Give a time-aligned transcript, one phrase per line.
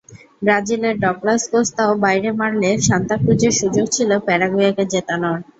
[0.41, 5.39] ব্রাজিলের ডগলাস কস্তাও বাইরে মারলে সান্তা ক্রুজের সুযোগ ছিল প্যারাগুয়েকে জেতানোর।